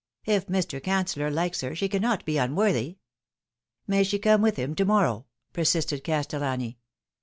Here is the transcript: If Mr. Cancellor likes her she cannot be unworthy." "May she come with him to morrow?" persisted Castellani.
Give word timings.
If 0.25 0.47
Mr. 0.47 0.81
Cancellor 0.81 1.29
likes 1.29 1.61
her 1.61 1.75
she 1.75 1.87
cannot 1.87 2.25
be 2.25 2.39
unworthy." 2.39 2.97
"May 3.85 4.03
she 4.03 4.17
come 4.17 4.41
with 4.41 4.55
him 4.55 4.73
to 4.73 4.83
morrow?" 4.85 5.27
persisted 5.53 6.03
Castellani. 6.03 6.79